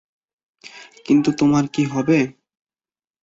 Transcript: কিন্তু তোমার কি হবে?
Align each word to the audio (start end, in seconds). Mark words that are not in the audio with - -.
কিন্তু 1.05 1.29
তোমার 1.31 1.65
কি 1.67 1.83
হবে? 1.85 2.19